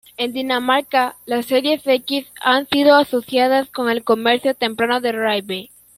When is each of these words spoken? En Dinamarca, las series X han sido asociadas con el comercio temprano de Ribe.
En 0.17 0.33
Dinamarca, 0.33 1.15
las 1.27 1.45
series 1.45 1.85
X 1.85 2.25
han 2.41 2.67
sido 2.69 2.95
asociadas 2.95 3.69
con 3.69 3.87
el 3.87 4.03
comercio 4.03 4.55
temprano 4.55 4.99
de 4.99 5.11
Ribe. 5.11 5.69